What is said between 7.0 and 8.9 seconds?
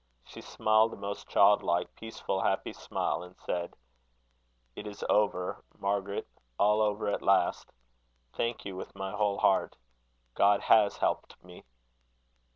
at last. Thank you,